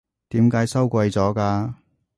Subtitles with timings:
[0.29, 1.75] 點解收貴咗㗎？